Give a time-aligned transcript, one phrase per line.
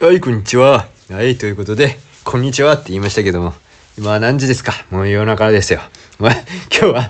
[0.00, 0.86] はい、こんにちは。
[1.10, 3.52] はい、ということで、こんにちはって言いましたけども、
[3.98, 4.72] 今は何時ですか？
[4.92, 5.80] もう夜中ですよ。
[6.18, 6.32] まあ、
[6.76, 7.08] 今日は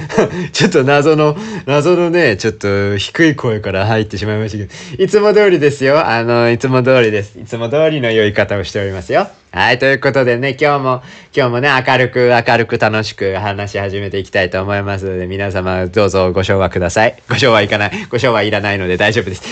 [0.52, 4.64] ちょっと謎の、謎のね、ちょっと低い声から入ってしまいましたけ
[4.96, 6.06] ど、いつも通りですよ。
[6.06, 7.38] あの、いつも通りです。
[7.38, 9.28] いつも通りの酔い方をしておりますよ。
[9.56, 11.02] はい、ということでね、今日も、
[11.34, 17.16] 今日もね、明るく、明るく楽しく話し始めていきたいと思いますので、皆様どうぞご唱和ください。
[17.26, 18.06] ご唱和いかない。
[18.10, 19.42] ご唱和いらないので大丈夫です。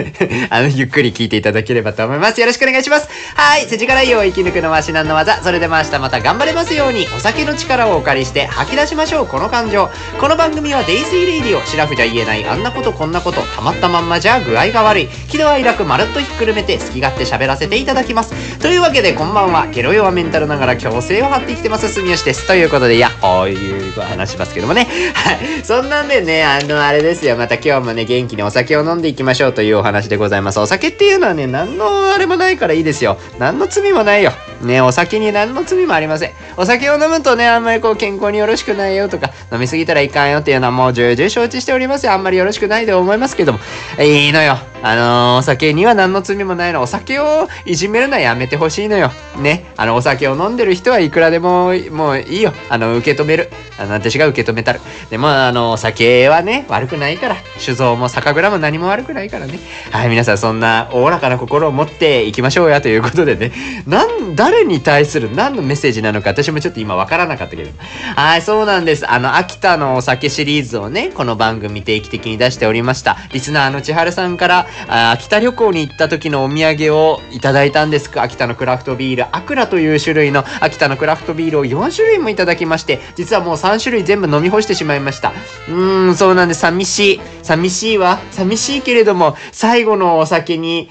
[0.50, 2.40] あの、ゆっくり聞いていただければと思います。
[2.40, 3.08] よろしくお願いします。
[3.34, 5.42] はい、世知辛いを生き抜くのは至難の技。
[5.42, 9.88] それでも明日また頑張れますように、お酒の力をお借りして吐き出しましょう、この感情。
[10.20, 15.08] この番組はデイジーレイディオ、シラフじゃ言えないあんなことこんなこと、たまったまんまじゃ具合が悪い。
[15.28, 18.58] 喜怒哀楽まるっとひっくるめて好き勝手喋らせていただきます。
[18.58, 19.66] というわけで、こんばんは。
[19.66, 22.46] ゲロ弱メンタルながら虚勢を張って生きてます、住吉です。
[22.46, 24.86] ということで、いや、こういう話しますけどもね。
[25.14, 25.64] はい。
[25.64, 27.36] そんなんでね、あの、あれですよ。
[27.36, 30.60] また今日もね、元気にお酒を飲んでいきましょうというお話でございます。
[30.60, 33.18] お酒っていうのはね、何のあれもないからいいですよ。
[33.38, 34.32] 何の罪もないよ。
[34.62, 36.30] ね、お酒に何の罪もありません。
[36.56, 42.12] お酒を飲むとね、あんまりこう健康によろしくないよとか、飲みすぎたらいかんよっていうのはもう重々承知しておりますよ。
[42.12, 43.58] あんまりよろしくないと思いますけども。
[44.00, 44.58] いいのよ。
[44.82, 46.82] あのーお酒には何の罪もないの。
[46.82, 49.10] お酒をいじめるのはやめてほしいのよ。
[49.38, 49.66] ね。
[49.76, 52.52] あの、お酒を飲んでる人はいくらでも、もういいよ。
[52.70, 53.50] あの、受け止める。
[53.78, 54.80] あの、私が受け止めたる。
[55.10, 57.36] でも、あの、お酒はね、悪くないから。
[57.58, 59.58] 酒造も酒蔵も何も悪くないからね。
[59.90, 63.52] はい、皆さんそんなおおらかな心を持っていきましょうやということでね。
[63.86, 67.70] なん、誰に対する何のメッセージなのか私もちょっと今わからなかったけど。
[68.16, 69.10] はい、そうなんです。
[69.10, 73.18] あの、秋田のお酒シリーズをね、この番組定期的に出しておりました。
[73.32, 78.10] リスナーの千春さんから、あ秋田旅行に行った時のお土産をいただいたんです。
[78.14, 85.32] 秋田のクラフトビール、アクラという種類の秋田のクラフトビールを4種類もいただきまして、実はもう3種類全部飲み干してしまいました。
[85.68, 86.60] うーん、そうなんです。
[86.60, 87.20] 寂しい。
[87.42, 88.18] 寂しいわ。
[88.30, 90.90] 寂しいけれども、最後のお酒に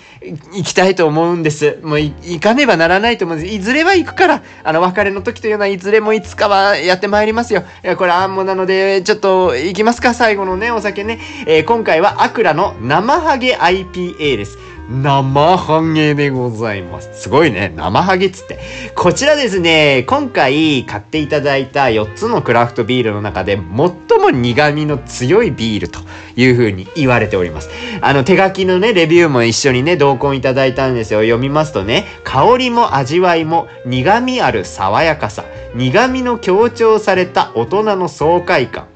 [0.54, 1.80] 行きたいと思うんです。
[1.84, 3.54] もう行かねばならないと思うんです。
[3.54, 7.64] いずれは行くから、あの、別れの時というのはいずれもいつかはやってまいりますよ。
[7.84, 11.20] いや、これアンモなので、ちょっと行きますか、最後のね、お酒ね。
[11.46, 14.65] えー今回はアクラの生ハゲ IPA です。
[14.88, 17.10] 生ハゲでございます。
[17.22, 17.74] すごいね。
[17.76, 18.60] 生ハゲっつって。
[18.96, 26.02] こちらですね、今回買っていただいた4つのクラフトビールの中で最も苦味の強いビールと
[26.36, 27.70] いう風に言われております。
[28.02, 31.22] あの手書きのね、レビューも一緒にね、同梱いただいたんですよ。
[31.22, 38.88] 読みますとね、香りも味わいも苦味ある爽やかさ、苦味の強調された大人の爽快感。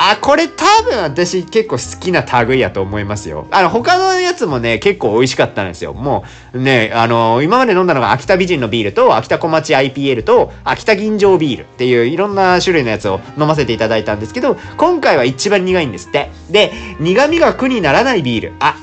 [0.00, 3.48] あ、これ多分私結構好きな類やと思いますよ。
[3.50, 5.92] あの、他のやつもね、結構美味しかったんですよ。
[5.92, 16.30] もうね、あの、今まで飲んだのが秋田美人のビールと、秋田小町 IPL と、秋田銀醸ビールっていういろんな種類のやつを飲ませていただいたんですけど、今回は一番苦いんですって。
[16.48, 16.70] で、
[17.00, 18.52] 苦味が苦にならないビール。
[18.60, 18.76] あ、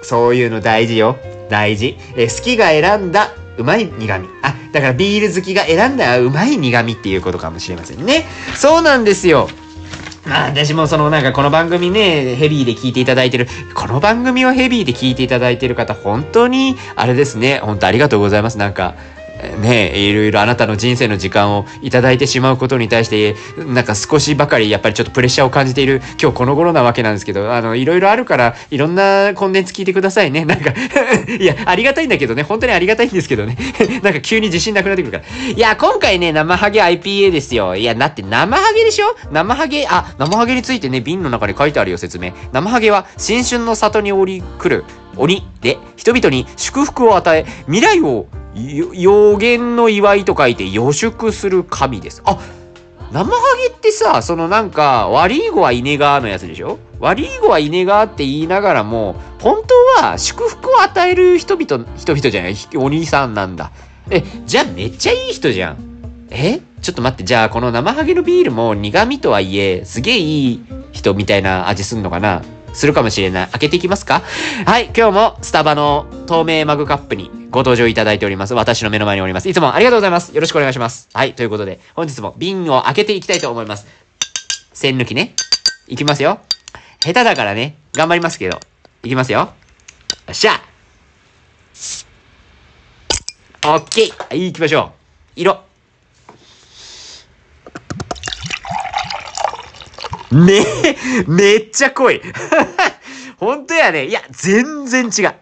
[0.00, 1.18] そういうの大事よ。
[1.50, 1.98] 大事。
[2.16, 4.26] え好きが選んだうまい苦味。
[4.40, 8.24] あ、だからビール好きが選んだうまい苦味っていうことかもしれませんね。
[8.56, 9.48] そうなんですよ。
[10.24, 18.56] まあ私もそのなんかこの番組ね、ヘビーで聞いていただいてる、この番組をヘビーで聞いていただいてる方、本当に、あれですね、本当ありがとうございます。
[18.56, 18.94] なんか、
[19.60, 23.34] ねいろいろあなたの人生の時間をいただいてしまうことに対して、
[23.66, 30.44] なんか少しばかりやっぱりちょっとプレッシャーを感じている今日この頃なわけなんですけど、あの、いろいろあるから、いろんなコンテンツ聞いてくださいね。
[30.44, 30.72] なんか
[31.38, 33.56] いや、ありがたいんだけどね、本当にありがたいんですけどね。
[34.02, 35.24] なんか急に自信なくなってくるから。
[35.52, 37.76] いや、今回ね、生ハゲ IPA ですよ。
[37.76, 39.16] いや、だって生ハゲでしょ？
[39.30, 42.32] 生ハゲ、あ、生ハゲについてね、瓶の中に書いてあるよ、説明。
[42.52, 44.84] 生ハゲは新春の里に降り来る
[45.16, 52.22] 鬼で、人々に祝福を与え、未来を予言の祝いと書いて予祝する神です。
[52.24, 52.38] あ、
[53.10, 56.78] 生ハゲってさ、そのなんか、悪い子は稲川のやつでしょ？
[56.98, 59.62] 悪い子は稲川って言いながらも、本
[59.98, 63.70] 当は祝福を与える人々、人々じゃないお兄さんなんだ。
[64.10, 65.76] え、じゃあめっちゃいい人じゃん。
[66.30, 66.60] え？
[66.80, 72.42] ちょっと待って、じゃあこの生ハゲのビールも苦味とはいえ、すげえいい人みたいな味すんのかな？
[72.72, 73.48] するかもしれない。
[73.48, 74.22] 開けていきますか？
[74.66, 78.54] はい、今日もスタバの透明マグカップにご登場いただいております。
[78.54, 79.48] 私の目の前におります。
[79.48, 80.34] いつもありがとうございます。
[80.34, 81.08] よろしくお願いします。
[81.12, 83.86] はい、ということで、本日も瓶を開けていきたいと思います。
[84.72, 85.34] 栓抜きね。
[85.88, 86.40] いきますよ。
[87.00, 88.58] 下手だからね、頑張りますけど。
[89.02, 89.38] いきますよ。
[89.40, 89.48] よ
[90.30, 90.62] っしゃ
[93.64, 94.92] オッケーはい、行きましょ
[95.36, 95.40] う。
[95.40, 95.71] 色。
[100.32, 100.96] ねえ、
[101.28, 102.20] めっちゃ濃い。
[103.38, 104.06] 本当やね。
[104.06, 105.34] いや、全然違う。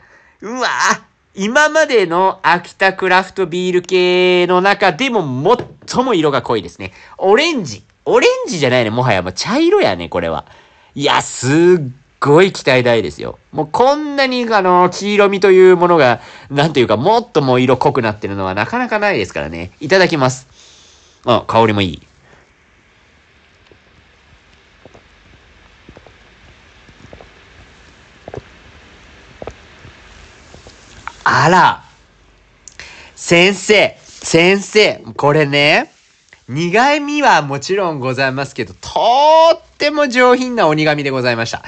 [0.42, 1.00] うわぁ
[1.34, 5.56] 今までの秋田クラフトビール系の中でも
[5.86, 6.92] 最も色が濃いですね。
[7.18, 7.84] オレンジ。
[8.04, 8.90] オレンジじゃないね。
[8.90, 10.44] もはやもう茶色やね、これは。
[10.96, 13.38] いや、すっごい期待大ですよ。
[13.52, 16.20] もうこんなにあの、黄色みというものが、
[16.50, 19.70] なんていうか、もっともう色濃くなってるのはなかなかないですからね。
[19.80, 20.48] いただきます。
[21.26, 22.09] あ、香りもいい。
[31.32, 31.84] あら、
[33.14, 35.92] 先生、先生、これね、
[36.48, 38.90] 苦味はもちろんございますけど、と
[39.54, 41.62] っても上品な鬼神でございました。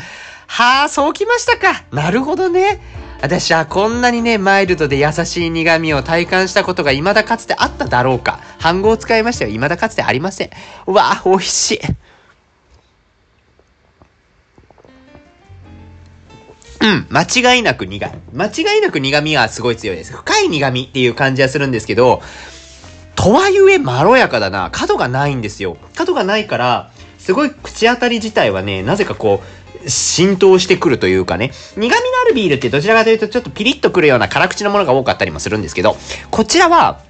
[0.49, 1.85] はあ、そうきましたか。
[1.93, 2.81] なるほどね。
[3.21, 8.41] 私はこんなにね、マイルドで優しい苦味を体感したことが未だかつてあっただろうか。
[8.59, 9.53] 反語を使いましたよ。
[9.53, 10.51] 未だかつてありません。
[10.89, 11.81] うわあ、美味しい。
[16.83, 18.13] うん、間違いなく苦い。
[18.35, 20.13] 間違いなく苦味はすごい強いです。
[20.13, 22.21] 深い苦味っていう感じはするんですけど、
[23.15, 24.71] とはいえまろやかだな。
[24.73, 25.77] 角がないんですよ。
[25.95, 29.43] 角がないから、すごい口当たり自体はね、なぜかこ
[29.87, 35.97] う、浸透してくるというかね、苦味のあるビールってどちらかというとちょっとピリッとくるような辛口のものが多かったりもするんですけど、
[36.33, 37.01] こちらは、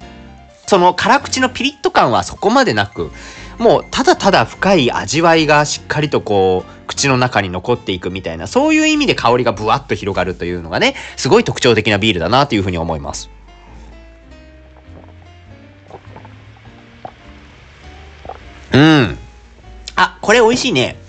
[0.67, 3.11] その辛口のピリッと感はそこまでなく、
[3.57, 13.29] もうただただ深い味わいがしっかりとこう、口の中に残っていくみたいな、そういう意味で香りがブワッと広がるというのがね、すごい特徴的なビールだなというふうに思います。
[18.73, 19.17] うん。
[19.95, 21.02] あ、これ美味しいね。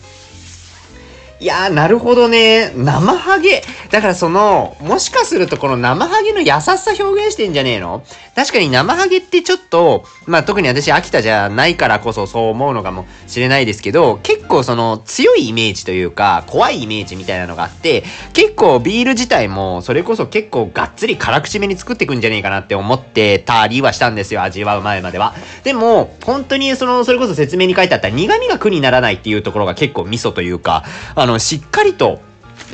[1.44, 2.72] いやー、なるほどね。
[2.74, 3.62] 生ハゲ。
[3.90, 8.02] だからその、もしかするとこの生ハゲの優しさ表現してんじゃねえの？
[8.34, 25.34] 確かに生ハゲってちょっと、まあ特に私秋田じゃないからこそそう思うのかもしれないですけど、結構その強いイメージというか、怖いイメージみたいなのがあって、結構ビール自体もそれこそ結構がっつり辛口めに作ってくんじゃねえかなって思ってたりはしたんですよ、味わう前までは。
[25.62, 32.20] でも、本当にその、それこそ説明に書いてあった苦味が苦にならないっていうところが結構ミソというか、あの、の、しっかりと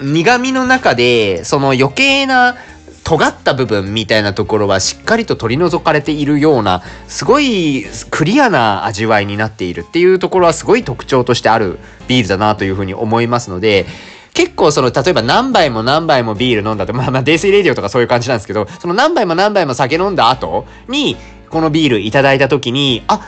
[0.03, 2.57] 苦味の中で、その余計な
[3.03, 11.79] 尖った部分みたいなところはしっかりと取り除かれているような、すごいクリアな味わいになっているっていうところはすごい特徴としてある
[12.09, 13.87] ビールだなというふうに思いますので、
[14.33, 21.17] 結構その、例えば何杯も何杯もビール飲んだと、まあまあ、泥酔レディオとかそういう感じなんですけど、その何杯も何杯も酒飲んだ後に、
[21.51, 23.27] このビールいただいた時に、あ、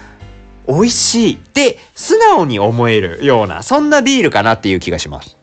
[0.69, 5.37] 美味しいって素直に思えるような、そんなビールかなっていう気がします。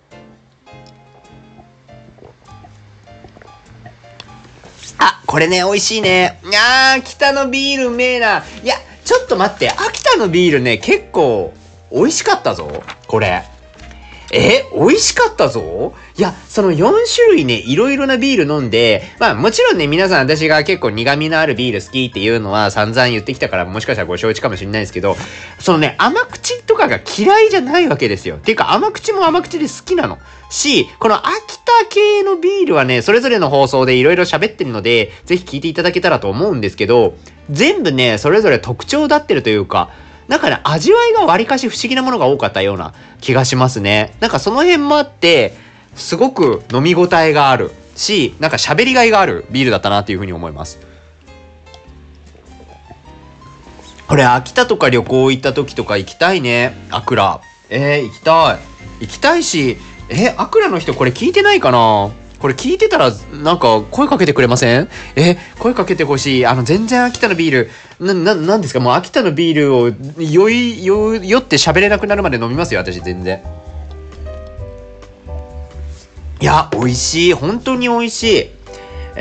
[4.97, 6.39] あ、これね、美味しいね。
[6.45, 8.43] あー、北のビールうめえな。
[8.63, 11.53] いや、ちょっと待って、秋田のビールね、結構
[11.91, 12.83] 美味しかったぞ。
[13.07, 13.43] これ。
[14.31, 15.93] え、美味しかったぞ？
[16.17, 16.77] いや、その4
[17.13, 25.15] 種類ね、いろいろなビール飲んで、まあもちろんね、皆さん私が結構苦味のあるビール好きっていうのは散々言ってきたからもしかしたらご承知かもしれないですけど、
[25.59, 28.37] そのね、甘口とかが嫌いじゃないわけですよ。
[28.37, 30.19] ていうか甘口も甘口で好きなの。
[30.51, 37.15] し、この秋田系のビールはね、それぞれの放送でいろいろ喋ってるので、ぜひ聞いていただけたらと思うんですけど、
[37.49, 39.89] 全部ね、それぞれ特徴だってるというか、
[40.29, 44.15] なんかね、味わいがわりかし不思議なものが多かったような気がしますね。
[44.19, 45.53] なんかその辺もあって、
[45.95, 50.79] すごく飲み応えがあるし、なんか喋りがいがあるビールだったなっていうふうに思います。
[54.07, 56.75] これ、秋田とか旅行行った時とか行きたいね。
[56.91, 57.41] アクラ。
[57.71, 58.59] えー、行きた
[58.99, 59.05] い。
[59.05, 59.77] 行きたいし、
[60.09, 62.11] え、アクラの人これ聞いてないかな？
[62.39, 63.11] これ聞いてたら、
[63.43, 64.87] なんか声かけてくれません？
[65.17, 66.45] え、声かけてほしい。
[66.45, 68.79] あの、全然秋田のビール、な、な、なんですか？
[68.79, 73.41] もう秋田のビールを酔い、酔、酔って喋れなくなるまで飲みますよ、私全然。
[76.41, 77.33] いや、美味しい。
[77.33, 78.49] 本当に美味しい。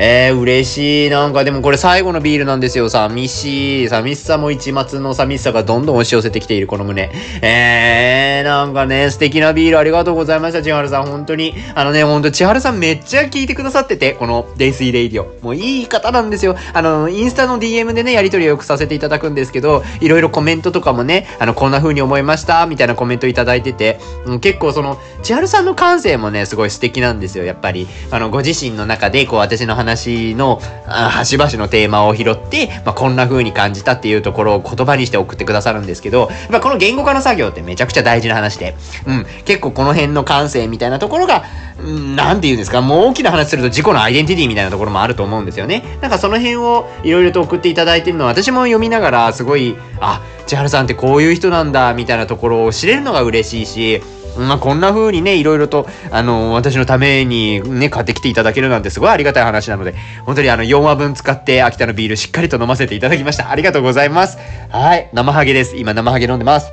[0.01, 1.09] えー、嬉しい。
[1.09, 2.89] なんかでもこれ最後のビールなんですよ。
[2.89, 3.89] 寂しい。
[3.89, 7.11] 寂しさも一抹の寂しさがどんどん押し寄せてきているこの胸。
[7.41, 11.07] えー、なんかね、素敵なビールありがとうございました、千春さん。
[11.07, 11.53] 本当に。
[11.75, 15.43] あのね、ほんと千春さんめっちゃ聞いてくださってて、このデイスイレイディオ。
[15.43, 16.55] もういい方なんですよ。
[16.71, 27.85] あの、インスタの DM でね、やり取りをよくさせていただくんですけど、いろいろコメントとかもね、あの、こんな風に思いました、みたいなコメントいただいてて、うん、結構その、千春さんの感性もね、すごい素敵なんですよ、やっぱり。
[28.11, 41.43] あの、ご自身の中で、こう、私の話話の、あ端々のテーマを拾って、まあ、こんな風に感じたっていうところを言葉にして送ってくださるんですけど、まあ、この言語化の作業ってめちゃくちゃ大事な話で、うん、結構この辺の感性みたいなところが、
[41.79, 45.83] うん、なんて言うんですか、もう大きな話すると自己のアイデンティティみたいなところもあると思うんですよね。
[46.01, 54.01] なんかその辺をいろいろと送っていただいてるのは、私も読みながらすごい、あ、千春さんってこういう人なんだ、みたいなところを知れるのが嬉しいし、
[54.39, 63.49] まあ、こんな風にね、いろいろと、あの、私のためにね、買ってきていただけるなんてすごいありがたい話なので、本当にあの、4話分使って秋田のビールしっかりと飲ませていただきました。
[63.49, 64.37] ありがとうございます。
[64.69, 65.09] はい。
[65.13, 65.75] 生ハゲです。
[65.77, 66.71] 今生ハゲ飲んでます。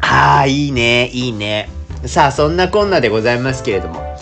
[0.00, 1.68] ああ、いいね、いいね。
[2.06, 4.14] さあ、そんなこんなでございますけれども。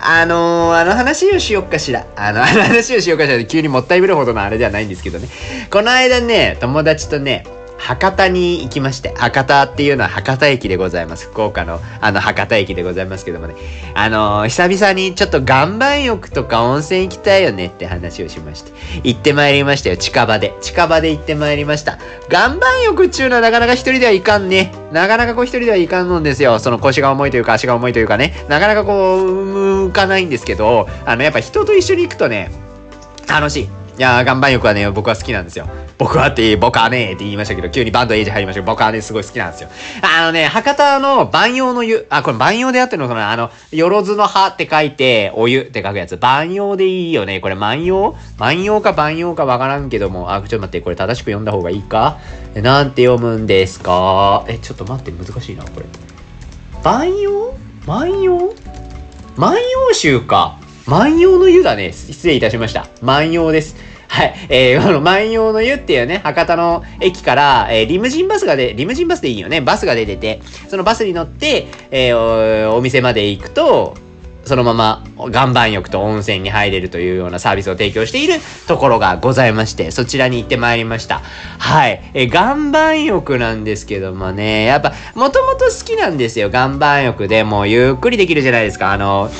[0.00, 2.06] あのー、あの話をしよっかしら。
[2.16, 3.44] あの、あ の話をしようかしら。
[3.44, 5.28] 急にもったいぶるほどのあれではないんですけどね。
[5.70, 7.44] この間ね、友達とね、
[7.78, 11.26] 博多に行きまして、博多っていうのは博多駅でございます。
[11.26, 13.54] 福岡のあの博多駅でございますけどもね。
[13.94, 18.72] あのー、久々にちょっと岩盤浴とか温泉行きたいよねって話をしまして。
[19.04, 20.54] 行ってまいりましたよ、近場で。
[20.60, 21.98] 近場で行ってまいりました。
[22.30, 24.72] 岩盤浴っちゅうのはなかなか一人ではいかんね。
[24.92, 26.58] なかなかこう一人ではいかんのんですよ。
[26.58, 28.34] その腰が重いというか足が重いというかね。
[28.48, 32.50] なかなかこう、向かないんですけど、あの、やっぱ人と一緒に行くとね、
[33.28, 33.77] 楽しい。
[33.98, 35.68] いやー、岩盤浴はね、僕は好きなんですよ。
[35.98, 39.70] 僕はって、僕はねって言いましたけど、急にバンドエイジ入りましたけど、僕はね、すごい好きなんですよ。
[40.02, 43.32] あのね、博多の万葉の湯、あ、これ万葉であってるのかな？
[43.32, 46.16] あの、よろずの葉って書いて、お湯って書くやつ。
[46.16, 47.40] 万葉でいいよね。
[47.40, 48.14] これ万葉？
[48.36, 52.20] 万葉か万葉かわからんけども、あ、ちょっと待って、これ正しく読んだ方がいいか、
[52.54, 54.44] なんて読むんですか？
[54.46, 55.86] え、ちょっと待って、難しいな、これ。
[56.84, 57.52] 万葉？
[57.84, 58.54] 万葉？
[59.36, 60.60] 万葉集か。
[60.86, 61.92] 万葉の湯だね。
[61.92, 62.86] 失礼いたしました。
[63.02, 63.87] 万葉です。
[64.08, 64.34] はい。
[64.48, 69.60] えー、 あの、万葉の湯っていうね、博多の駅から、えー、リムジンバスがで、リムジンバスでいいよね。
[69.60, 73.94] バスが出てて、そのバスに乗って、えー、お店まで行くと、
[74.48, 78.36] そのまま岩盤浴と温泉に入れるというようなサービスを提供している
[78.66, 81.20] ところがございまして、そちらに行ってまいりました。
[81.58, 82.02] はい。
[82.14, 86.48] え、岩盤浴なんですけどもね、やっぱ、もともと好きなんですよ。
[86.48, 88.92] 岩盤浴でもうゆっくりできるじゃないですか。
[88.92, 89.30] あの、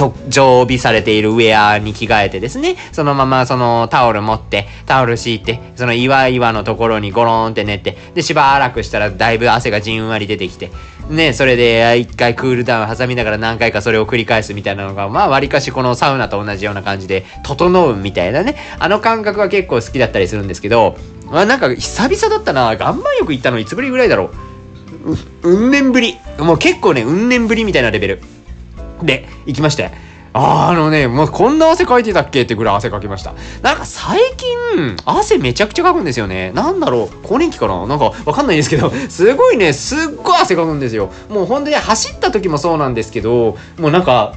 [0.00, 10.70] と、常備されているウェアに着替えてですね、そのままそのタオル持って、タオル敷いて、その岩岩のところにゴローンって寝て、で、しばらくしたらだいぶ汗がじんわり出てきて、
[11.10, 24.30] ね、それで一回クールダウン挟みながら何回かそれを繰り返すみたいなのが、まあ割かしこのサウナと同じような感じで、整うみたいなね、あの感覚は結構好きだったりするんですけど、まあなんか久々だったな、岩盤浴行ったのいつぶりぐらいだろ
[25.04, 25.12] う。
[25.12, 26.16] う、うん年ぶり。
[26.38, 28.22] もう結構ね、うん年ぶりみたいなレベル。
[29.04, 29.90] で、行きまして。
[30.32, 33.34] あのね、もうこんな汗かいてたっけってぐらい汗かきました。
[33.62, 36.52] なんか最近、汗めちゃくちゃかくんですよね。
[36.54, 37.84] なんだろう、更年期かな？
[37.86, 41.10] なんかわかんないんですけど、 すごいね、すっごい汗かくんですよ。
[41.28, 44.34] もうほんとに走った時もそうなんですけど、もうなんか、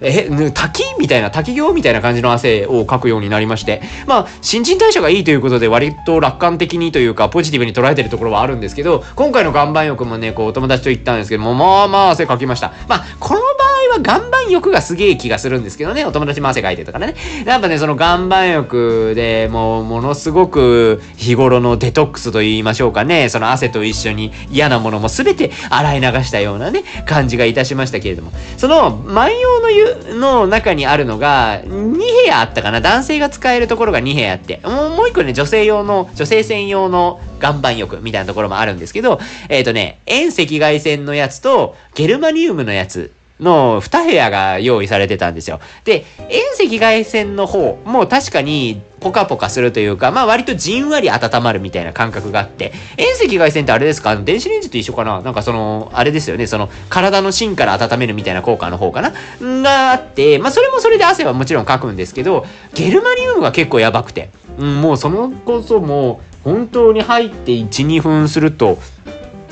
[0.00, 12.72] え、滝みたいな、滝行みたいな感じの汗をかくようになりまして、まあ、新陳代謝がいいということで、割と楽観的にというか、ポジティブに捉えてるところはあるんですけど、今回の岩盤浴もね、こう、お友達と行ったんですけども、まあまあ汗かきました。
[12.88, 13.46] まあ、この場
[13.94, 17.14] は岩盤浴がすげえ気がするんですけどね、お友達も汗かいてとかね。
[17.44, 32.80] やっぱね、その岩盤浴でもう、ものすごく日頃のデトックスと言いましょうかね、その汗と一緒に嫌なものも全て洗い流したようなね、感じがいたしましたけれども、その、万葉の湯の中にあるのが、2部屋あったかな。
[32.80, 45.60] 男性が使えるところが2部屋あって、もうもう一個ね、女性用の、女性専用の岩盤浴みたいなところもあるんですけど、えっ、ー、とね、遠赤外線のやつと、ゲルマニウムのやつの2部屋が用意されてたんですよ。
[45.84, 54.12] で、遠赤外線の方も確かにポカポカするというか、まあ割とじんわり温まるみたいな感覚があって、遠赤外線ってあれですか？
[54.12, 55.20] あの電子レンジと一緒かな？
[55.20, 59.12] なんかその、あれですよね、その体の芯から温めるみたいな効果の方かな？
[59.62, 68.78] があって、まあそれもそれで汗はもちろんかくんですけど、ゲルマニウムが結構やばくて、うん、もうそのこそもう本当に入って1、2分すると、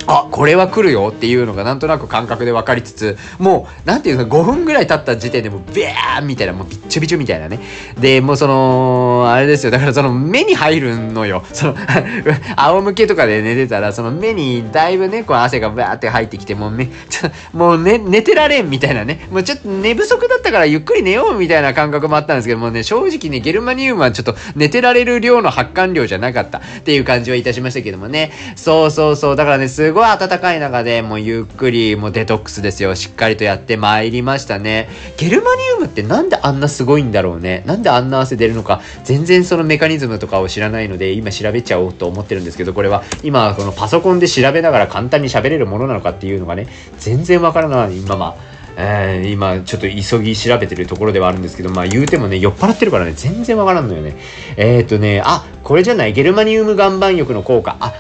[0.07, 7.61] あ、これは来るよっていうのがなんとなく感覚で分かりつつ、もう、なんていうの、5分ぐらい経った時点でもう、ビャーみたいな、もうびっちょびちょみたいなね。
[7.99, 9.71] で、もうその、あれですよ。
[9.71, 11.45] だからその目に入るのよ。
[11.53, 11.77] その
[12.57, 19.27] 仰向けとかで寝てたら、その目にだいぶね、こう汗がバーって入ってきて、もう目、ちょもうね、寝てられんみたいなね。
[19.31, 28.33] もうちょっと寝不足だったからゆっくり寝ようみたいな感覚もあったんですけどもね、正直ね、ゲルマニウムはちょっと寝てられる量の発汗量じゃなかったっていう感じはいたしましたけどもね。
[28.57, 29.37] そうそうそう。
[29.37, 32.95] だからね、すごい暖かい中でもうゆっくりもうデトックスですよ。
[32.95, 34.89] しっかりとやってまいりましたね。
[35.19, 37.63] ゲルマニウムってなんであんなすごいんだろうね。
[37.67, 48.53] なんであんな汗出るのか、全然そのメカニズムとかを知らないので、今調べちゃおうと思ってるんですけど、これは今このパソコンで調べながら簡単に喋れるものなのかっていうのがね、全然わからない、今まあ。
[48.79, 54.17] えー、今ちょっと急ぎ調べてるところではあるんですけど、まあ言うてもね、酔っ払ってるからね、全然わからんのよね。
[54.57, 57.77] えっ、ー、とね、あ、これじゃない、ゲルマニウム岩盤浴の効果。
[57.81, 57.93] あ、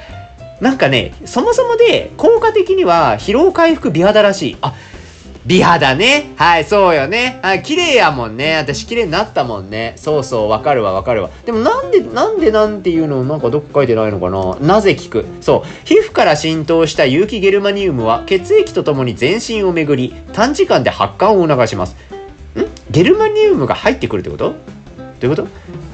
[0.62, 4.56] なんかね、そもそもで効果的には疲労回復美肌らしい。
[4.62, 4.74] あ、
[5.44, 6.30] 美肌ね。
[6.36, 7.40] はい、そうよね。
[7.42, 8.58] はい、綺麗やもんね。
[8.58, 9.94] 私綺麗になったもんね。
[9.96, 11.30] そうそう、わかるわ、わかるわ。
[11.44, 15.24] でもなんで、なんでなんていうのなんかどっか書いてないのかななぜ効く？
[15.40, 15.86] そう。
[15.86, 21.96] 皮膚から浸透した有機ゲルマニウムは血液とともに全身を巡り、短時間で発汗を促します。
[22.54, 22.68] ん？
[22.92, 24.50] ゲルマニウムが入ってくるってこと？
[24.50, 24.54] ど
[25.22, 25.48] ういうこと？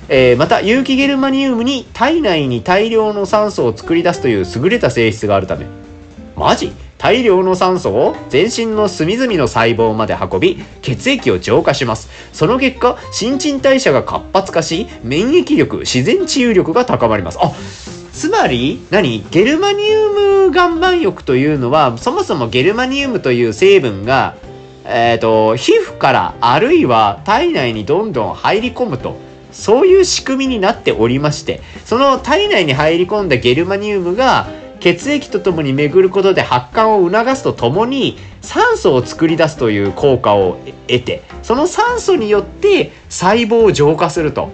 [0.08, 5.66] えー、また有機ゲルマニウムに体内に大量の酸素を作り出すという優れた性質があるため
[6.34, 12.08] マジ大量の酸素を全身の隅々の細胞まで運び血液を浄化します。
[12.32, 17.38] その結果新陳代謝が活発化し免疫力自然治癒力が高まります。
[17.40, 17.52] あ
[18.12, 19.24] つまり何？
[19.30, 24.36] ゲルマニウム岩盤浴というのはそもそもゲルマニウムという成分が
[24.90, 29.27] えーと、皮膚からあるいは体内にどんどん入り込むと。
[29.52, 34.49] そういう仕組みになっておりましてその体内に入り込んだゲルマニウムが
[34.81, 44.50] 血液とともに巡ることで発汗を促すとともに酸素を作り出すという効果を得てその酸素によって細胞を浄化すると。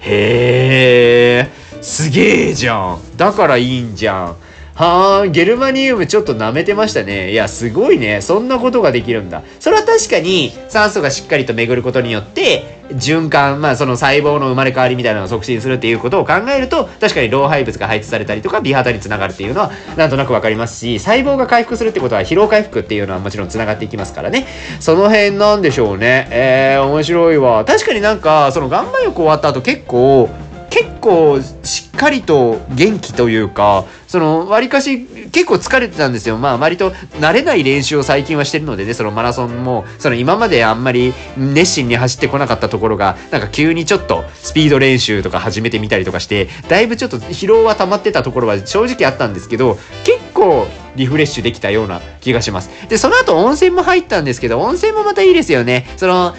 [0.00, 3.16] へえすげえじゃん。
[3.16, 4.36] だからいいんじゃん。
[4.76, 7.32] はあ、ゲルマニウムちょっと舐めてましたね。
[7.32, 8.20] いや、すごいね。
[8.20, 9.42] そんなことができるんだ。
[9.58, 24.46] それは確かに酸素がしっかりと巡ることによって、循環、まあその細胞の生まれ変わりみたいなのを促進するっていうことを考えると、確かに老廃物が排出されたりとか、美肌につながるっていうのは、なんとなくわかりますし、細胞が回復するってことは疲労回復っていうのはもちろんつながっていきますからね。
[24.80, 26.28] その辺なんでしょうね。
[26.30, 27.64] えー、面白いわ。
[27.64, 30.28] 確かになんか、その岩盤浴終わった後結構、
[30.70, 36.36] 結構しっかりと元気というか、その、割かし結構疲れてたんですよ。
[36.38, 52.70] まあ割と慣れない練習を最近はしてるのでね、そのマラソンも、その今まであんまり熱心に走ってこなかったところが、なんか急にちょっとスピード練習とか始めてみたりとかして、だいぶちょっと疲労は溜まってたところは正直あったんですけど、結構リフレッシュできたような気がします。
[52.88, 55.86] で、その後温泉も入ったんですけど、温泉もまたいいですよね。
[55.96, 56.34] その、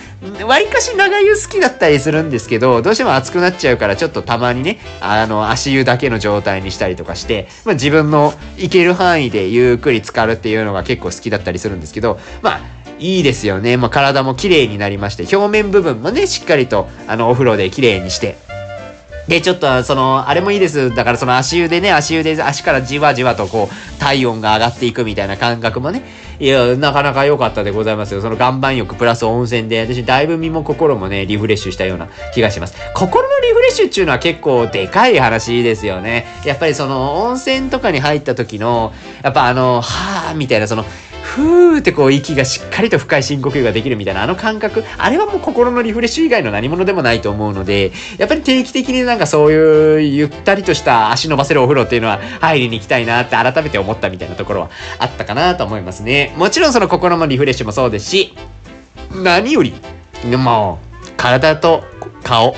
[0.47, 12.61] わりかし長湯好きだったりするんですけど、どうしても熱くなっちゃうから、ちょっとたまにね、あの、足湯だけの状態にしたりとかして、まあ、自分の行ける範囲でゆっくり浸かるっていうのが結構好きだったりするんですけど、まあ、
[12.99, 13.77] いいですよね。
[13.77, 18.37] まあ、体も綺麗になりまして、表面部分もね、しっかりと、あの、お風呂で綺麗にして、
[19.27, 20.95] で、ちょっと、その、あれもいいです。
[20.95, 26.03] だからその足湯でね、足湯で足からじわじわとこう、体温が上がっていくみたいな感覚もね、
[26.39, 28.21] いや、なかなか良かったでございますよ。
[28.21, 32.75] その岩盤浴プラス温泉で、私だいぶ身も心もね、リフレッシュしたような気がします。
[32.93, 36.27] 心のリフレッシュっていうのは結構でかい話ですよね。
[36.45, 40.85] やっぱりその温泉とかに入った時の、やっぱあの、はぁ、みたいな、その、
[41.27, 54.69] ふーってこう息がしっかりと深い深呼吸ができるみたいなあの感覚、あれはもう心のリフレッシュ以外の何者でもないと思うので、やっぱり定期的になんかそういうゆったりとした足伸ばせるお風呂っていうのは入りに行きたいなって改めて思ったみたいなところは
[54.99, 56.26] あったかなと思いますね。
[56.35, 58.33] もちろんその心のリフレッシュもそうですし、
[59.11, 59.73] 何より、
[60.37, 61.83] もう、体と
[62.23, 62.55] 顔、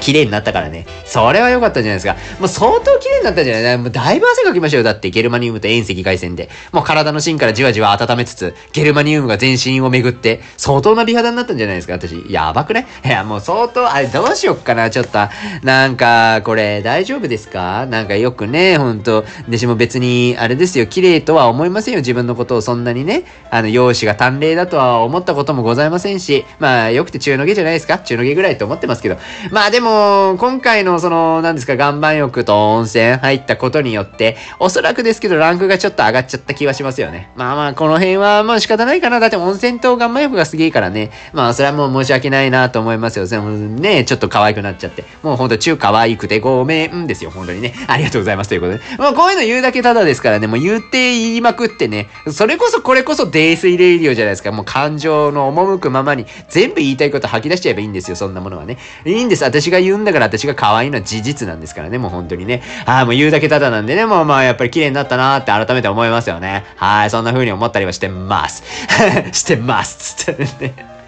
[0.00, 0.86] 綺麗になったからね。
[1.04, 2.16] それは良かったじゃないですか。
[2.38, 3.78] もう相当綺麗になったじゃない？
[3.78, 4.82] もうだいぶ汗かきましたよ。
[4.82, 6.48] だってゲルマニウムと遠赤外線で。
[6.72, 12.24] もう体の芯からじわじわ温めつつ、ゲルマニウムが全身を巡って、相当な美肌になったんじゃないですか私。
[12.28, 13.06] やばくねい？
[13.08, 14.90] いや、もう相当、あれどうしよっかな。
[14.90, 15.18] ちょっと、
[15.62, 17.86] なんか、これ大丈夫ですか？
[17.86, 19.24] なんかよくね、ほんと。
[19.48, 20.86] 私も別に、あれですよ。
[20.86, 22.00] 綺麗とは思いませんよ。
[22.00, 23.24] 自分のことをそんなにね。
[23.50, 26.44] あの、容姿が短麗だとは思ったこともございませんし。
[26.58, 27.98] まあ、よくて中の下じゃないですか？
[27.98, 29.16] 中の下ぐらいと思ってますけど。
[29.50, 37.30] まあでも、も今回のその、何ですか、岩盤浴と温泉入ったことによって、おそらくですけどランクがちょっと上がっちゃった気はしますよね。
[37.36, 39.20] まあまあ、この辺はまあ仕方ないかな。
[39.20, 41.10] だって温泉と岩盤浴がすげえからね。
[41.32, 43.26] まあ、それはもう申し訳ないなと思いますよ。
[43.26, 45.04] でもね、ちょっと可愛くなっちゃって。
[45.22, 47.30] もうほんと中可愛くてごめんですよ。
[47.30, 47.74] 本当にね。
[47.86, 48.48] ありがとうございます。
[48.48, 48.80] ということで。
[48.98, 50.46] まあ、こういうの言うだけただですからね。
[50.46, 52.08] もう言って言いまくってね。
[52.30, 54.52] それこそこれこそ泥酔レイディオじゃないですか。
[54.52, 58.16] もう感情の赴くままに全部言いたいこと吐き出しちゃえばいいんですよ。
[58.16, 58.78] そんなものはね。
[59.04, 59.44] いいんです。
[59.44, 61.98] 私が言うんだから私が可愛いのは事実なんですからね。
[61.98, 62.62] もう本当にね。
[62.86, 64.06] ああ、もう言うだけただなんでね。
[64.06, 66.64] もうまあやっぱり綺麗になったなーって改めて思いますよね。
[66.76, 67.10] はい。
[67.10, 68.62] そんな風に思ったりはしてます。
[69.32, 70.16] してます。
[70.16, 70.99] つってね。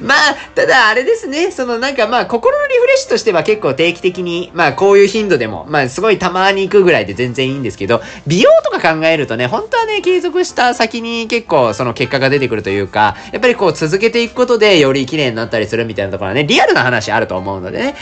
[0.00, 17.94] まあ、ただあれですね、そのなんかまあ心のリフレッシュとしては結構定期的に、まあこういう頻度でも、まあすごいたまに行くぐらいで全然いいんですけど、美容とか考えるとね、本当はね、継続した先に結構その結果が出てくるというか、やっぱりこう続けていくことでより綺麗になったりするみたいなところはね、リアルな話あると思うのでね、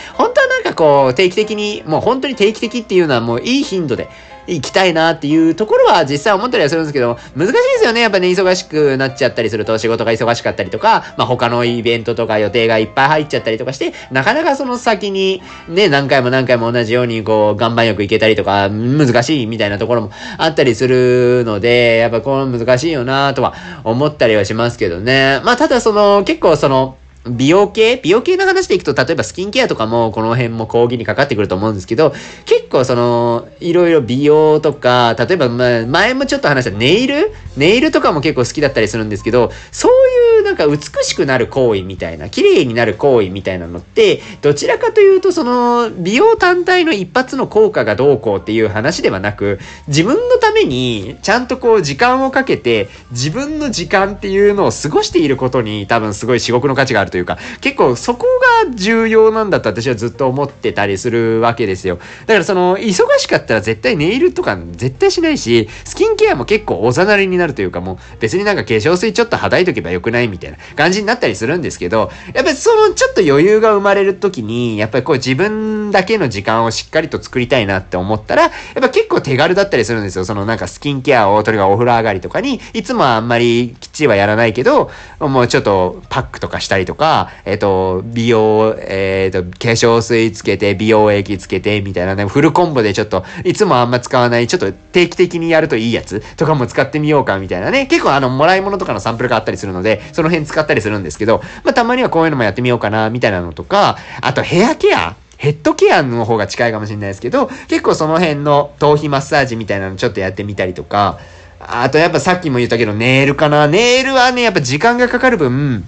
[0.81, 4.09] こう定期的に、もう本当に定期的っていうのはもういい頻度で、
[4.47, 8.01] 行きたいなっていうところは実際思ったりはするんですけど、難しいですよね。
[8.01, 23.53] やっぱね、忙しくなっちゃったりすると、仕事が忙しかったりとか、まあ他のイベントとか予定がいっぱい入っちゃったりとかして、なかなかその先にね、何回も何回も同じようにこう、岩盤浴行けたりとか、難しいみたいなところもあったりするので、やっぱこの難しいよなとは
[23.85, 25.40] 思ったりはしますけどね。
[25.45, 28.00] まあただその、結構その、美容系？
[28.02, 32.14] 美容系の話でいくと、例えばスキンケアとかもこの辺も講義にかかってくると思うんですけど、
[32.46, 37.33] 結構その、いろいろ美容とか、例えば、ま、前もちょっと話したネイル？
[37.56, 58.27] ネイルとかも結構好きだったりするんですけど、そういうなんか美しくなる行為みたいな、綺麗になる行為みたいなのって、どちらかというとその、美容単体の一発の効果がどうこうっていう話ではなく、自分のためにちゃんとこう時間をかけて、自分の時間っていうのを過ごしていることに多分すごい至極の価値があるというか、結構そこ
[58.64, 61.99] が重要なんだと私はずっと思ってたりするわけですよ。
[62.27, 80.25] だからその、忙しかったら絶対ネイルとか絶対しないし、スキンケアも結構おざなりになるというかもう別になんか化粧水ちょっとはだいとけばよくないみたいな感じになったりするんですけど、やっぱりそのちょっと余裕が生まれる時に、やっぱりこう自分だけの時間をしっかりと作りたいなって思ったら、やっぱ結構手軽だったりするんですよ。
[80.25, 97.87] そのなんかスキンケアを、とにかくお風呂上がりとかに、いつもあんまりきっちりはやらないけど、もうちょっとパックとかしたりとか、かえっ、と、美容、えっ、と、化粧水つけて、美容液つけて、みたいなね、フルコンボでちょっと、いつもあんま使わない、ちょっと定期的にやるといいやつとかも使ってみようか、みたいなね。
[97.87, 111.19] 結構あの、もらい物とかのサンプルがあったりするので、その辺使ったりするんですけど、まあ、たまにはこういうのもやってみようかな、みたいなのとか、あとヘアケアヘッドケアの方が近いかもしれないですけど、結構その辺の頭皮マッサージみたいなのちょっとやってみたりとか、
[111.61, 113.69] あとやっぱさっきも言ったけど、ネイルかな。
[113.69, 115.87] ネイルはね、やっぱ時間がかかる分、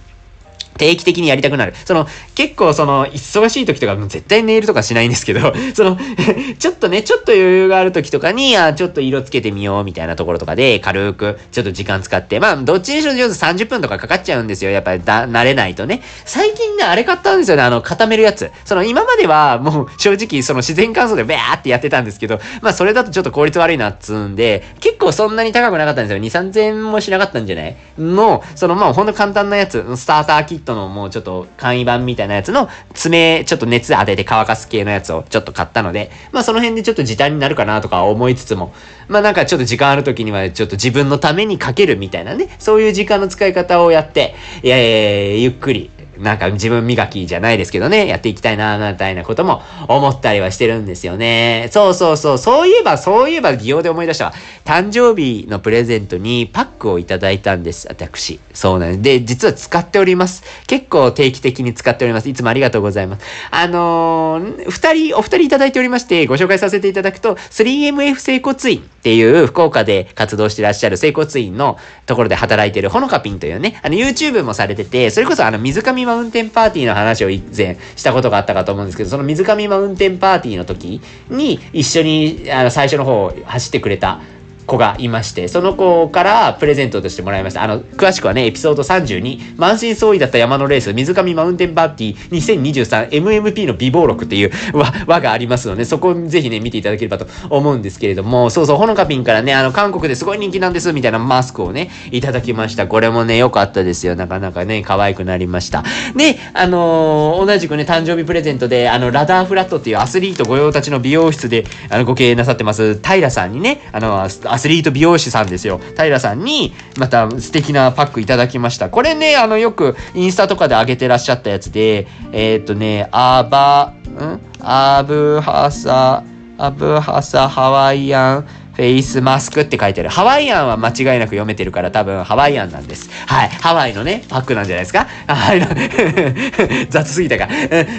[0.79, 1.75] 定期的にやりたくなる。
[1.85, 5.99] その、結構その、忙しい時とか、絶対ネイルとかしないんですけど、 その、
[6.59, 14.71] ちょっとね、ちょっと余裕がある時とかに、あ、ちょっと色つけてみようみたいなところとかで、軽く、ちょっと時間使って、まあ、どっちにしろ上手30分とかかかっちゃうんですよ。
[14.71, 16.03] やっぱりだ、慣れないとね。
[16.25, 18.51] 最近ね、あれ買ったんですよね、あの、固めるやつ。
[18.65, 26.23] その、今までは、もう、正直、その自然乾燥でバーってやってたんですけど、まあ、それだとちょっと効率悪いなっつうんで、結構そんなに高くなかったんですよ。
[26.23, 27.77] 2、3000円もしなかったんじゃない？
[27.99, 38.75] の、その、まあ、ほんと簡単なやつ、スターターキットのもうちょっと、簡易版みたいなやつの爪、ちょっと熱当てて乾かす系のやつをちょっと買ったので、まあその辺でちょっと時短になるかなとか思いつつも、
[39.09, 51.69] まあなんかちょっと時間ある時にはちょっと自分のためにかけるみたいなね、そういう時間の使い方をやって、いやいやいやゆっくり、なんか自分磨きじゃないですけどね、やっていきたいな、みたいなことも思ったりはしてるんですよね。
[51.73, 54.33] そうそうそう、そういえば、そういえば、擬用で思い出したわ。
[54.65, 58.41] 誕生日のプレゼントにパックをいただいたんです、私。
[58.53, 60.43] そうなんで、実は使っております。
[60.67, 62.29] 結構定期的に使っております。
[62.29, 63.25] いつもありがとうございます。
[63.51, 84.21] あのー、二人、お二人いただいておりまして、ご紹介させていただくと、3MF 整骨院っていう福岡で活動してらっしゃる整骨院のところで働いてるほのかぴんというね、あの YouTube もされてて、それこそあの水上マウンテンパーティーの話を以前したことがあったかと思うんですけど、その水上マウンテンパーティーの時に一緒にあの最初の方を走ってくれた
[84.67, 87.63] 子がいまして、その子からプレゼントとしてもらいました。
[87.63, 102.87] あの、詳しくはね、エピソード32、満身創痍だった山のレース、水上マウンテンパーティー 2023MMP の美貌録っていう輪輪がありますので、そこをぜひね、見ていただければと思うんですけれども、そうそう、ほのかぴんからね、あの、韓国ですごい人気なんです、みたいなマスクをね、いただきました。
[102.87, 104.15] これもね、良かったですよ。
[104.15, 105.85] なかなかね、可愛くなりました。
[106.17, 115.81] で、あのー、同じくね、誕生日プレゼントで、あの、ラダーフラットっていうアスリート御用達の美容室で、あの、ご経営なさってます、平さんにね、あの、アスリート美容師さんですよ。
[115.97, 118.91] 平さんに、また素敵なパックいただきました。
[118.91, 124.41] これね、あの、よくインスタとかで上げてらっしゃったやつで、えー、っとね、アバ、ん？
[124.61, 126.23] アブハサ、
[126.59, 130.11] アブハサハワイアン、フェイスマスクって書いてある。
[130.11, 133.11] ハワイアンは間違いなく読めてるから多分ハワイアンなんです。
[133.27, 133.49] はい。
[133.49, 135.07] ハワイのね、パックなんじゃないですか？
[135.27, 136.87] はい。
[136.89, 137.49] 雑すぎたか。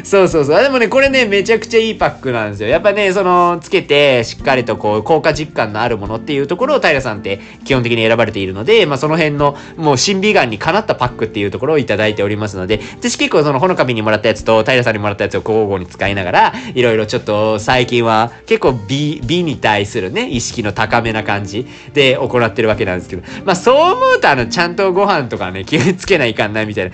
[0.03, 0.63] そうそうそう。
[0.63, 2.69] でもね、これね、めちゃくちゃいいパックなんですよ。
[2.69, 26.91] やっぱね、その、つけて、しっかりとこう、効果実感のあるものっていうところを平さんって基本的に選ばれているので、まあその辺の、もう審美眼にかなったパックっていうところをいただいておりますので、私結構その、ほのかびにもらったやつと平さんにもらったやつを交互に使いながら、いろいろちょっと最近は結構美、美に対するね、意識の高めな感じで行ってるわけなんですけど、まあそう思うとあの、ちゃんとご飯とかね、 気をつけないかんなみたいな、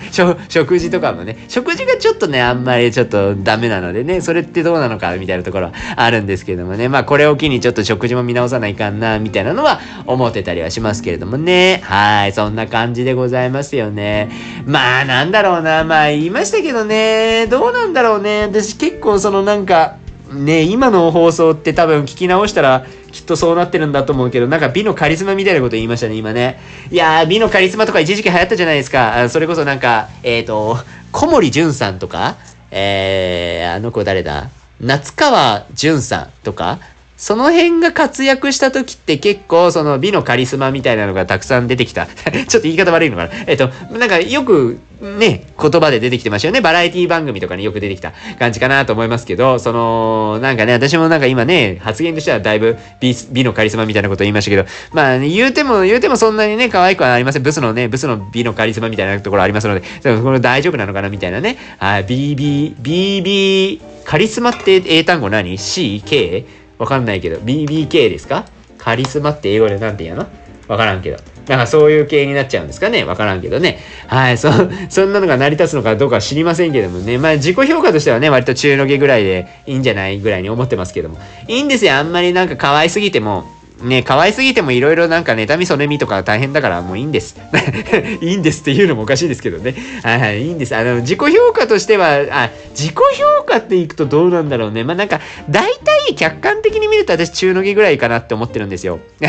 [0.48, 11.80] 食事とかもね、食事がちょっとね、あんまりちょっとダメなのでね、それってどうなのかみたいなところはあるんですけどもね、まあこれを機にちょっと食事も見直さないかんな、みたいなのは思ってたりはしますけれどもね。
[11.84, 14.30] はい、そんな感じでございますよね。
[14.66, 18.42] まあなんだろうな、まあ言いましたけどね、どうなんだろうね。
[18.42, 19.96] 私結構そのなんか、
[20.32, 26.60] ね、今の放送って多分聞き直したらきっとそうなってるんだと思うけど、なんか美のカリスマみたいなこと言いましたね、今ね。
[26.90, 29.28] いやー、美のカリスマとか一時期流行ったじゃないですか。
[29.28, 30.78] それこそなんか、えっ、ー、と、
[31.12, 32.36] 小森淳さんとか、
[32.70, 34.48] えー、あの子誰だ？
[34.80, 36.78] 夏川淳さんとか、
[37.20, 42.06] その辺が活躍した時って結構その美のカリスマみたいなのがたくさん出てきた。
[42.08, 43.30] ちょっと言い方悪いのかな。
[43.46, 46.62] えっと、なんかよくね、言葉で出てきてましたよね。
[46.62, 57.42] バラエティ番組とかによく出てきた感じかなと思いますけど、その、なんかね、私もなんか今ね、発言としてはだいぶ美美のカリスマみたいなこと言いましたけど、まあ、言うても、言うてもそんなにね、可愛くはありません。
[57.42, 61.58] ブスのね、ブスの美のカリスマみたいなところありますので、でもこれ大丈夫なのかなみたいなね。
[61.78, 66.59] はい、BB、BB、カリスマって英単語何 ?C、K?
[66.80, 68.46] わかんないけど、BBK ですか？
[68.78, 70.26] カリスマって英語で何て言うの？
[70.66, 71.18] わからんけど。
[71.46, 73.04] なんかそういう系になっちゃうんですかね？
[73.04, 73.80] わからんけどね。
[74.06, 74.48] はい、そ、
[74.88, 77.18] そんなのが成り立つのかどうかは知りませんけどもね。
[77.18, 81.18] まあ自己評価としてはね、割と中の下ぐらいでいいんじゃないぐらいに思ってますけども。
[81.48, 81.96] いいんですよ。
[81.96, 83.44] あんまりなんか可愛すぎても。
[83.82, 87.36] ね、可愛すぎてもいろいろなんか妬みそねみとか大変だからもういいんです。
[88.20, 89.74] いいんですっていうのもおかしいですけどね。
[90.02, 90.76] はいはい、いいんです。
[90.76, 94.84] あの、自己評価としては、あ、自己評価っていくとどうなんだろうね。
[94.84, 99.00] まあなんか、大体客観的に見ると私中の下ぐらいかなって思ってるんですよ。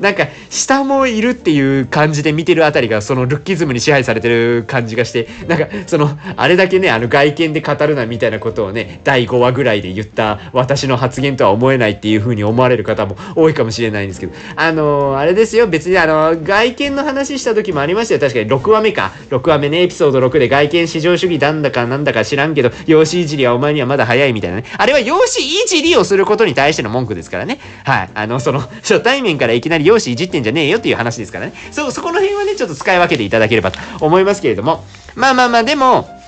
[0.00, 18.20] なんか、下もいるっていう感じで見てるあたりがそのルッキズムに支配されてる感じがして、なんか、その、あれだけね、あの外見で語るなみたいなことをね、第5話ぐらいで言った私の発言とは思えないっていう風に思われる方も多いいかもしれないんですけど、あのー、あれですよ、別にあのー、外見の話した時もありましたよ。
[18.20, 19.12] 確かに6話目か。
[19.30, 24.64] 6話目ね、エピソード6で外見至上主義なんだかなんだか知らんけど、容姿いじりはお前にはまだ早いみたいなね。
[24.76, 27.58] あれは容姿いじりをすることに対しての文句ですからね。
[27.84, 28.10] はい。
[28.14, 31.52] あの、その、 初対面からいきなり容姿いじってんじゃねえよっていう話ですからね。
[31.70, 34.84] そ、そこの辺はね、ちょっと使い分けていただければと思いますけれども。
[35.14, 36.21] まあまあまあ、でも、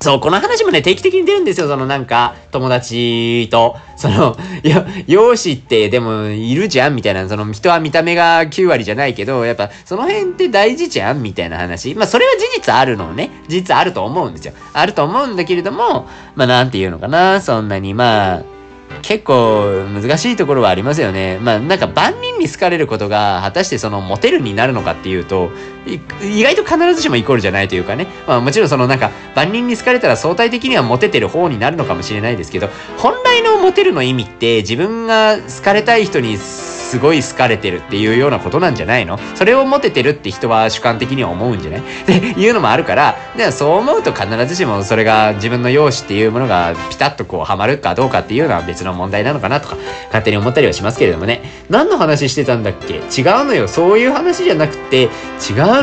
[0.00, 1.66] そう、この話もね、定期的に出るんですよ。
[1.66, 11.96] そのなんか、友達と、その、 いや、容姿ってでもいるじゃんみたいな、その人は見た目が9割じゃないけど、やっぱその辺って大事じゃんみたいな話。
[11.96, 13.30] まあそれは事実あるのね。
[13.48, 14.52] 事実あると思うんですよ。
[14.72, 16.06] あると思うんだけれども、
[16.36, 18.42] まあなんていうのかな、そんなにまあ、
[19.02, 21.38] 結構難しいところはありますよね。
[21.40, 25.50] まあなんか万人に好かれることが果たしてそのモテるになるのかっていうと
[26.22, 28.06] 意外と必ずしもイコールじゃないというかね。
[28.26, 36.38] まあもちろんそのなんか万人に好かれたら相対的にはモテてる方になるのかもしれないですけど本来のモテるの意味って自分が好かれたい人に
[36.88, 39.18] すごい好かれてるっていうようなことなんじゃないの？
[39.34, 41.80] それをモテてるって人は主観的には思うんじゃない？
[41.80, 51.42] っていうのもあるから、でそう思うと必ずしもそれが自分の容姿っていうものがピタッとこうハマるかどうかっていうのは別の問題なのかなとか勝手に思ったりはしますけれどもね。
[51.68, 52.94] 何の話してたんだっけ？
[52.94, 53.02] 違う
[53.44, 53.68] のよ。
[53.68, 55.10] そういう話じゃなくて、違う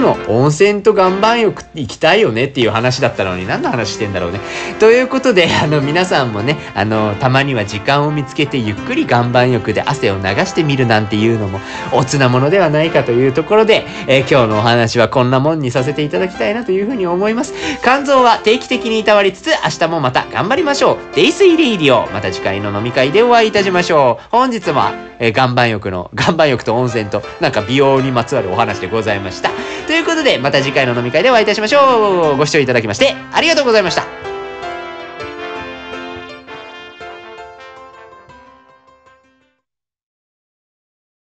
[0.02, 0.18] の。
[0.28, 4.40] 温泉と岩盤浴行きたいよねっていう話だったのに何の話してんだろうね。
[4.80, 11.60] ということで、 あの皆さんもね、あの、たまには時間を見つけてゆっくり岩盤浴で汗を流してみるななんていうのも
[11.92, 17.54] おつなものではないかというところで、えー、今日のお話はこんなもんにさせていただきたいなというふうに思います。
[17.84, 20.98] 肝臓は定期的にいたわりつつ、明日もまた頑張りましょう。
[21.16, 22.10] デイスイレイディオ。
[22.12, 24.28] また次回の飲み会でお会いいたしましょう。
[24.32, 29.52] 本日は、えー、岩盤浴の、 岩盤浴と温泉と、なんか美容にまつわるお話でございました。
[29.88, 32.38] ということで、また次回の飲み会でお会いいたしましょう。
[32.38, 34.25] ご視聴いただきまして、ありがとうございました。